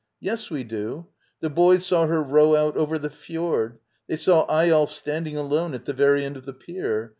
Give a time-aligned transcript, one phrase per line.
[0.19, 1.09] Yes, we do.
[1.41, 3.77] The boys saw her row out over the fjord.
[4.07, 7.09] They saw Eyolf standing alone at the very end of the pier.